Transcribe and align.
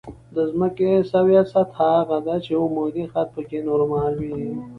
د 0.35 0.37
ځمکې 0.51 0.91
سویه 1.11 1.41
سطح 1.53 1.77
هغه 1.99 2.17
ده 2.27 2.35
چې 2.45 2.51
عمودي 2.63 3.03
خط 3.11 3.27
پکې 3.35 3.59
نورمال 3.67 4.13
وي 4.21 4.35